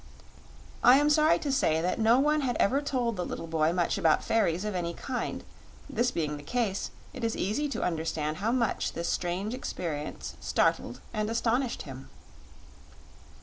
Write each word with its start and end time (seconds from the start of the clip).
I 0.83 0.97
am 0.97 1.11
sorry 1.11 1.37
to 1.37 1.51
say 1.51 1.79
that 1.79 1.99
no 1.99 2.17
one 2.17 2.41
had 2.41 2.57
ever 2.59 2.81
told 2.81 3.15
the 3.17 3.23
little 3.23 3.45
boy 3.45 3.71
much 3.71 3.99
about 3.99 4.23
fairies 4.23 4.65
of 4.65 4.73
any 4.73 4.95
kind; 4.95 5.43
this 5.87 6.09
being 6.09 6.37
the 6.37 6.41
case, 6.41 6.89
it 7.13 7.23
is 7.23 7.37
easy 7.37 7.69
to 7.69 7.83
understand 7.83 8.37
how 8.37 8.51
much 8.51 8.93
this 8.93 9.09
strange 9.09 9.53
experience 9.53 10.37
startled 10.41 10.99
and 11.13 11.29
astonished 11.29 11.83
him. 11.83 12.09